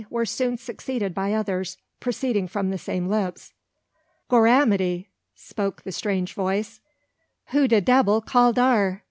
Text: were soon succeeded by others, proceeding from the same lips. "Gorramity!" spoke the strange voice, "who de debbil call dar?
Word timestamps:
were 0.09 0.25
soon 0.25 0.57
succeeded 0.57 1.13
by 1.13 1.31
others, 1.31 1.77
proceeding 1.99 2.47
from 2.47 2.71
the 2.71 2.77
same 2.79 3.07
lips. 3.07 3.53
"Gorramity!" 4.31 5.09
spoke 5.35 5.83
the 5.83 5.91
strange 5.91 6.33
voice, 6.33 6.81
"who 7.49 7.67
de 7.67 7.81
debbil 7.81 8.19
call 8.21 8.51
dar? 8.51 8.99